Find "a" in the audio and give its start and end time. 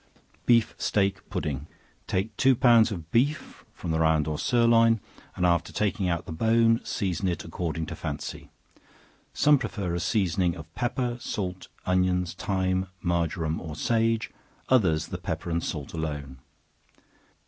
9.93-9.99